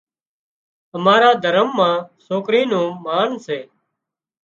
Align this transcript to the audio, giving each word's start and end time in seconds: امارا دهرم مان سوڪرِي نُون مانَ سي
امارا 0.95 1.31
دهرم 1.43 1.69
مان 1.77 1.97
سوڪرِي 2.25 2.61
نُون 2.69 2.87
مانَ 3.05 3.29
سي 3.45 3.59